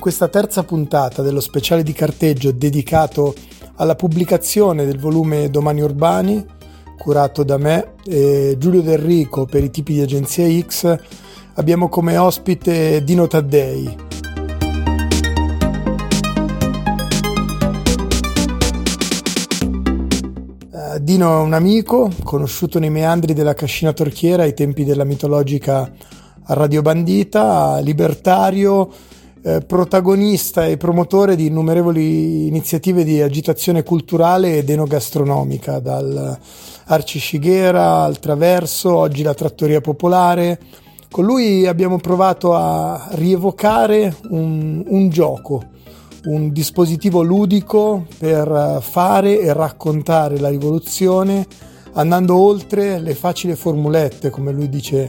[0.00, 3.34] Questa terza puntata dello speciale di carteggio dedicato
[3.76, 6.44] alla pubblicazione del volume Domani Urbani,
[6.98, 10.98] curato da me e Giulio Del Rico per i tipi di agenzia X,
[11.54, 13.96] abbiamo come ospite Dino Taddei.
[20.72, 25.92] Eh, Dino è un amico, conosciuto nei meandri della Cascina Torchiera ai tempi della mitologica
[26.46, 28.90] Radio Bandita, libertario,
[29.42, 36.38] eh, protagonista e promotore di innumerevoli iniziative di agitazione culturale ed enogastronomica, dal
[36.84, 40.58] Arci Shigera al Traverso, oggi la Trattoria Popolare.
[41.10, 45.62] Con lui abbiamo provato a rievocare un, un gioco,
[46.24, 51.46] un dispositivo ludico per fare e raccontare la rivoluzione,
[51.94, 55.08] andando oltre le facili formulette, come lui dice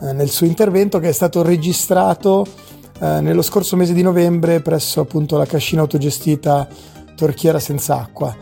[0.00, 2.46] eh, nel suo intervento, che è stato registrato
[3.00, 6.68] eh, nello scorso mese di novembre presso appunto la cascina autogestita
[7.14, 8.36] Torchiera senza acqua.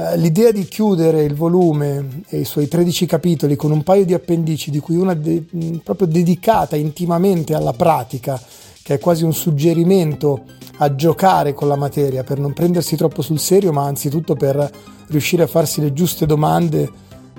[0.00, 4.14] Eh, l'idea di chiudere il volume e i suoi 13 capitoli con un paio di
[4.14, 5.44] appendici, di cui una de-
[5.84, 8.40] proprio dedicata intimamente alla pratica,
[8.82, 10.44] che è quasi un suggerimento
[10.78, 14.70] a giocare con la materia, per non prendersi troppo sul serio, ma anzitutto per
[15.08, 16.90] riuscire a farsi le giuste domande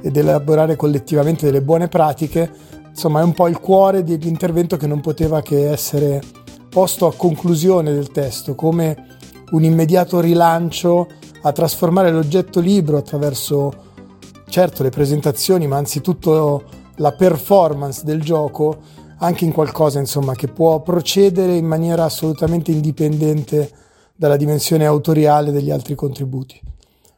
[0.01, 2.51] ed elaborare collettivamente delle buone pratiche.
[2.89, 6.21] Insomma, è un po' il cuore dell'intervento che non poteva che essere
[6.69, 9.17] posto a conclusione del testo, come
[9.51, 11.07] un immediato rilancio
[11.41, 13.73] a trasformare l'oggetto libro attraverso,
[14.47, 16.63] certo, le presentazioni, ma anzitutto
[16.97, 23.69] la performance del gioco anche in qualcosa insomma, che può procedere in maniera assolutamente indipendente
[24.15, 26.59] dalla dimensione autoriale degli altri contributi.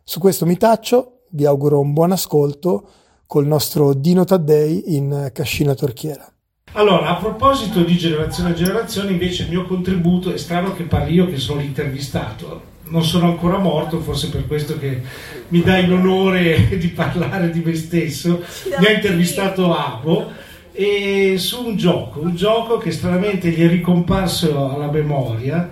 [0.04, 2.88] Su questo mi taccio, vi auguro un buon ascolto
[3.26, 6.28] col nostro Dino Taddei in Cascina Torchiera.
[6.74, 11.14] Allora, a proposito di generazione a generazione, invece il mio contributo è strano che parli
[11.14, 12.72] io che sono l'intervistato.
[12.86, 15.02] Non sono ancora morto, forse per questo che
[15.50, 18.42] mi dai l'onore di parlare di me stesso.
[18.78, 24.74] Mi ha intervistato Abo e su un gioco, un gioco che stranamente gli è ricomparso
[24.74, 25.70] alla memoria.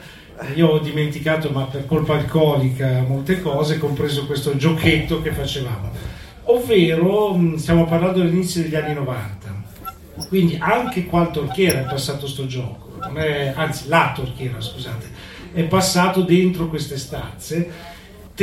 [0.55, 5.89] Io ho dimenticato, ma per colpa alcolica, molte cose, compreso questo giochetto che facevamo.
[6.45, 9.63] Ovvero, stiamo parlando dell'inizio degli anni 90.
[10.27, 12.99] Quindi anche qua al Torchiera è passato questo gioco,
[13.55, 15.09] anzi la Torchiera, scusate,
[15.53, 17.69] è passato dentro queste stanze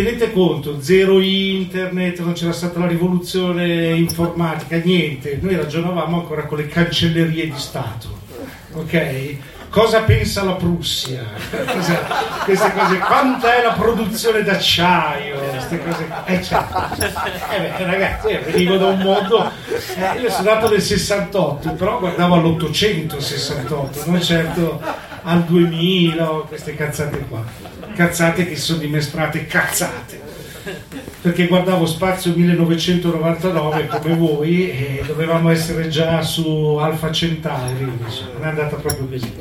[0.03, 6.59] tenete conto, zero internet, non c'era stata la rivoluzione informatica, niente, noi ragionavamo ancora con
[6.59, 8.07] le cancellerie di Stato,
[8.75, 9.37] ok?
[9.69, 11.25] Cosa pensa la Prussia?
[12.47, 15.37] queste cose, quanta è la produzione d'acciaio?
[15.37, 16.79] Queste cose, eh, certo.
[17.51, 19.51] eh beh, ragazzi, io venivo da un mondo,
[19.97, 24.81] eh, io sono nato nel 68, però guardavo all'868, non certo
[25.25, 27.78] al 2000, queste cazzate qua.
[27.99, 30.21] Cazzate che sono dimestrate cazzate.
[31.21, 38.47] Perché guardavo Spazio 1999 come voi e dovevamo essere già su Alfa Centauri, non è
[38.47, 39.33] andata proprio così.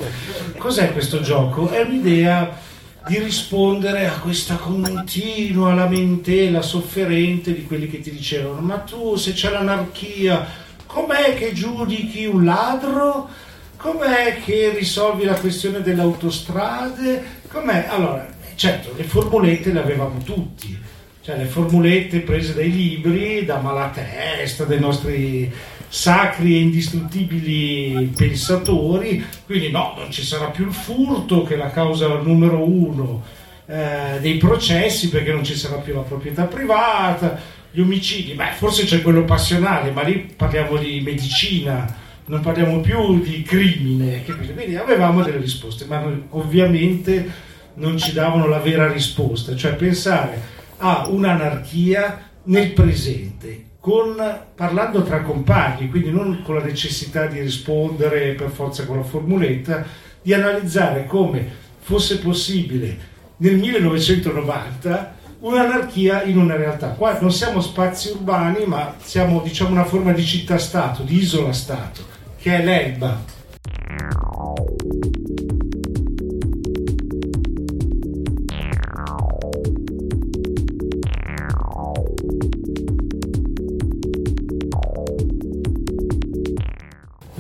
[0.58, 1.70] Cos'è questo gioco?
[1.70, 2.60] È un'idea
[3.06, 9.34] di rispondere a questa continua lamentela sofferente di quelli che ti dicevano ma tu se
[9.34, 10.46] c'è l'anarchia
[10.88, 13.30] com'è che giudichi un ladro?
[13.78, 17.24] Com'è che risolvi la questione delle autostrade?
[17.48, 17.86] Com'è?
[17.88, 20.78] Allora, certo, le formulette le avevamo tutti,
[21.22, 25.52] cioè le formulette prese dai libri, da Malatesta, dai nostri
[25.88, 31.72] sacri e indistruttibili pensatori, quindi no, non ci sarà più il furto che è la
[31.72, 33.24] causa numero uno
[33.68, 37.40] eh, dei processi perché non ci sarà più la proprietà privata,
[37.72, 43.22] gli omicidi, beh forse c'è quello passionale, ma lì parliamo di medicina non parliamo più
[43.22, 47.46] di crimine, quindi avevamo delle risposte, ma ovviamente
[47.78, 54.16] non ci davano la vera risposta, cioè pensare a un'anarchia nel presente, con,
[54.56, 59.86] parlando tra compagni, quindi non con la necessità di rispondere per forza con la formuletta,
[60.22, 66.90] di analizzare come fosse possibile nel 1990 un'anarchia in una realtà.
[66.90, 72.02] Qua non siamo spazi urbani, ma siamo diciamo una forma di città-stato, di isola-stato,
[72.38, 73.37] che è l'Elba.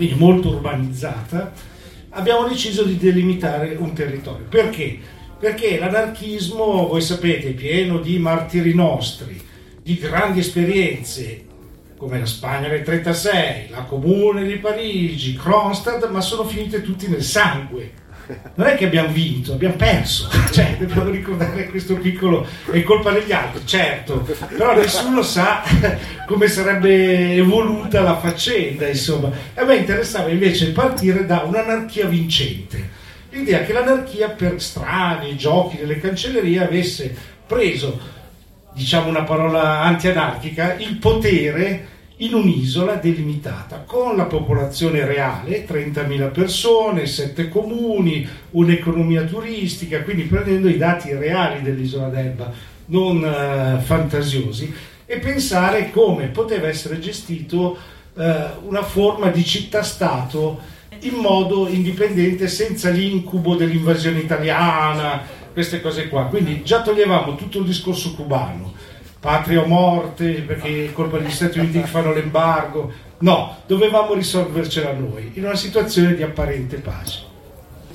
[0.07, 1.51] Quindi molto urbanizzata,
[2.11, 4.45] abbiamo deciso di delimitare un territorio.
[4.47, 4.97] Perché?
[5.37, 9.39] Perché l'anarchismo, voi sapete, è pieno di martiri nostri,
[9.81, 11.45] di grandi esperienze,
[11.97, 17.23] come la Spagna del 36, la Comune di Parigi, Kronstadt, ma sono finite tutti nel
[17.23, 18.05] sangue
[18.55, 23.31] non è che abbiamo vinto, abbiamo perso, cioè dobbiamo ricordare questo piccolo, è colpa degli
[23.31, 25.63] altri, certo, però nessuno sa
[26.27, 29.31] come sarebbe evoluta la faccenda, insomma.
[29.55, 32.89] A me interessava invece partire da un'anarchia vincente,
[33.29, 37.15] l'idea che l'anarchia per strani giochi delle cancellerie avesse
[37.45, 37.99] preso,
[38.73, 47.05] diciamo una parola anti-anarchica, il potere in un'isola delimitata con la popolazione reale, 30.000 persone,
[47.05, 52.51] 7 comuni, un'economia turistica, quindi prendendo i dati reali dell'isola d'Elba,
[52.85, 54.73] non uh, fantasiosi,
[55.05, 57.77] e pensare come poteva essere gestito
[58.13, 58.23] uh,
[58.63, 65.21] una forma di città-stato in modo indipendente senza l'incubo dell'invasione italiana,
[65.53, 66.25] queste cose qua.
[66.25, 68.73] Quindi già toglievamo tutto il discorso cubano
[69.19, 72.91] patria o morte, perché è colpa degli Stati Uniti che fanno l'embargo.
[73.19, 77.23] No, dovevamo risolvercela noi, in una situazione di apparente pace.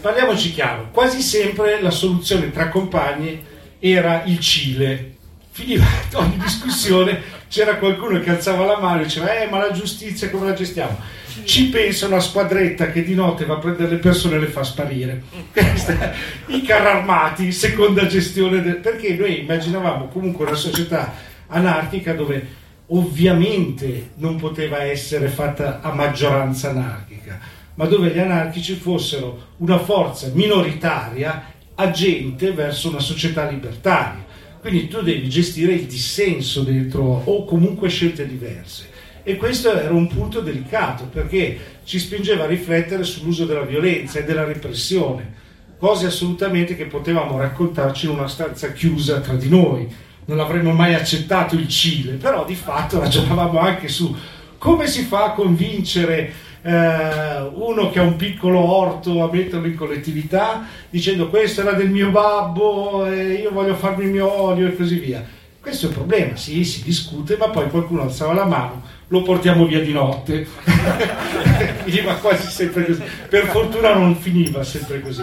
[0.00, 3.44] Parliamoci chiaro, quasi sempre la soluzione tra compagni
[3.78, 5.14] era il Cile.
[5.50, 5.84] Finiva
[6.14, 10.46] ogni discussione, c'era qualcuno che alzava la mano e diceva, eh ma la giustizia come
[10.46, 10.98] la gestiamo?
[11.44, 14.62] Ci pensa una squadretta che di notte va a prendere le persone e le fa
[14.62, 15.22] sparire.
[16.46, 18.76] I carri armati, seconda gestione, del...
[18.76, 21.12] perché noi immaginavamo comunque una società
[21.48, 27.38] anarchica dove ovviamente non poteva essere fatta a maggioranza anarchica,
[27.74, 34.24] ma dove gli anarchici fossero una forza minoritaria agente verso una società libertaria.
[34.60, 38.90] Quindi tu devi gestire il dissenso dentro o comunque scelte diverse.
[39.24, 44.24] E questo era un punto delicato perché ci spingeva a riflettere sull'uso della violenza e
[44.24, 45.34] della repressione,
[45.78, 49.88] cose assolutamente che potevamo raccontarci in una stanza chiusa tra di noi.
[50.24, 54.14] Non avremmo mai accettato il Cile, però di fatto ragionavamo anche su
[54.58, 56.32] come si fa a convincere
[56.62, 61.90] eh, uno che ha un piccolo orto a metterlo in collettività dicendo questo era del
[61.90, 65.24] mio babbo e io voglio farmi il mio olio e così via.
[65.60, 69.66] Questo è il problema, sì, si discute, ma poi qualcuno alzava la mano lo portiamo
[69.66, 70.46] via di notte.
[71.84, 73.02] finiva quasi sempre così.
[73.28, 75.22] Per fortuna non finiva sempre così.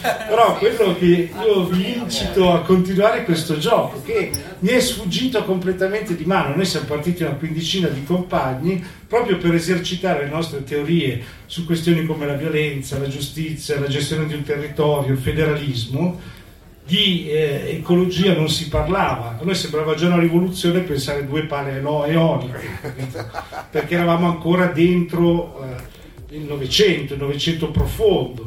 [0.00, 6.16] Però quello che io vi incito a continuare questo gioco, che mi è sfuggito completamente
[6.16, 6.56] di mano.
[6.56, 12.04] Noi siamo partiti una quindicina di compagni proprio per esercitare le nostre teorie su questioni
[12.04, 16.33] come la violenza, la giustizia, la gestione di un territorio, il federalismo
[16.86, 21.80] di eh, ecologia non si parlava, a noi sembrava già una rivoluzione pensare due pale
[21.80, 22.60] eoliche,
[23.70, 28.44] perché eravamo ancora dentro eh, il Novecento, il Novecento profondo.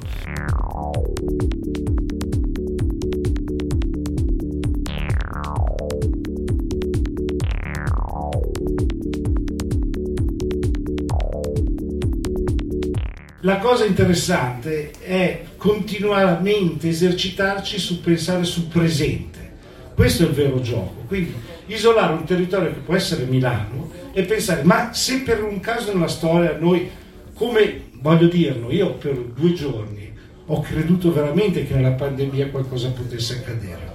[13.48, 19.54] La cosa interessante è continuamente esercitarci su pensare sul presente.
[19.96, 21.06] Questo è il vero gioco.
[21.08, 21.34] Quindi
[21.68, 26.10] isolare un territorio che può essere Milano e pensare, ma se per un caso nella
[26.10, 26.90] storia noi,
[27.36, 30.12] come voglio dirlo, io per due giorni
[30.48, 33.94] ho creduto veramente che nella pandemia qualcosa potesse accadere.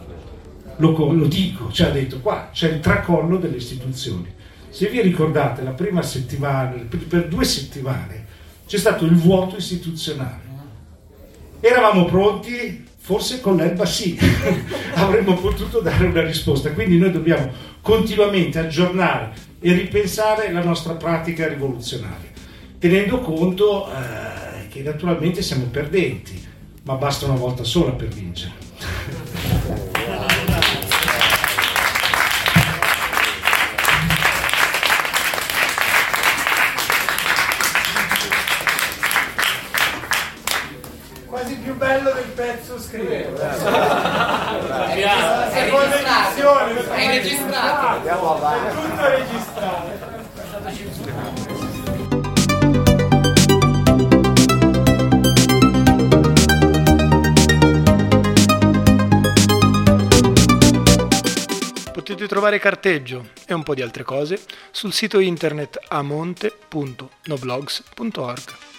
[0.76, 4.32] Lo, lo dico, ci cioè ha detto qua c'è il tracollo delle istituzioni.
[4.70, 8.30] Se vi ricordate, la prima settimana, per due settimane,
[8.66, 10.50] c'è stato il vuoto istituzionale.
[11.60, 14.18] Eravamo pronti, forse con l'ELBA sì,
[14.94, 17.50] avremmo potuto dare una risposta, quindi noi dobbiamo
[17.80, 22.30] continuamente aggiornare e ripensare la nostra pratica rivoluzionaria,
[22.78, 26.42] tenendo conto eh, che naturalmente siamo perdenti,
[26.84, 28.52] ma basta una volta sola per vincere.
[42.34, 43.36] pezzo scritto.
[43.36, 43.58] È
[45.70, 46.92] registrato.
[46.92, 47.86] È registrato.
[47.86, 48.74] Andiamo avanti.
[48.74, 50.20] Tutto registrato.
[61.92, 64.40] Potete trovare carteggio e un po' di altre cose
[64.70, 68.71] sul sito internet amonte.noblogs.org.